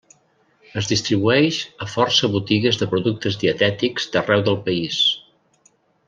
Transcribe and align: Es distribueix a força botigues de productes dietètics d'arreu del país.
Es 0.79 0.87
distribueix 0.91 1.59
a 1.87 1.89
força 1.97 2.29
botigues 2.37 2.79
de 2.83 2.87
productes 2.97 3.37
dietètics 3.45 4.09
d'arreu 4.15 4.45
del 4.51 4.57
país. 4.71 5.03